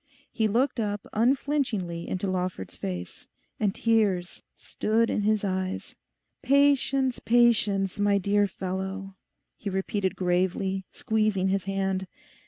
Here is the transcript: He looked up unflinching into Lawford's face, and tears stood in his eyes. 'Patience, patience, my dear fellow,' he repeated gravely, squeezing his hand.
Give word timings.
He 0.31 0.47
looked 0.47 0.79
up 0.79 1.05
unflinching 1.13 1.87
into 2.07 2.25
Lawford's 2.25 2.75
face, 2.75 3.27
and 3.59 3.75
tears 3.75 4.41
stood 4.57 5.11
in 5.11 5.21
his 5.21 5.43
eyes. 5.43 5.93
'Patience, 6.41 7.19
patience, 7.19 7.99
my 7.99 8.17
dear 8.17 8.47
fellow,' 8.47 9.13
he 9.57 9.69
repeated 9.69 10.15
gravely, 10.15 10.85
squeezing 10.91 11.49
his 11.49 11.65
hand. 11.65 12.07